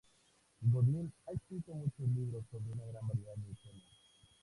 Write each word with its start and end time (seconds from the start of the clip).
Godin 0.63 1.13
ha 1.27 1.31
escrito 1.31 1.75
muchos 1.75 2.09
libros 2.09 2.43
sobre 2.49 2.71
una 2.71 2.85
gran 2.87 3.07
variedad 3.07 3.35
de 3.35 3.53
temas. 3.53 3.85